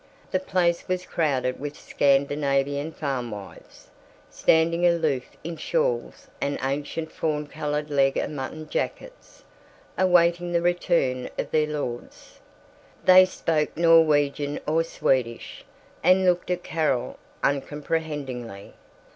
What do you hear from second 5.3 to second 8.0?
in shawls and ancient fawn colored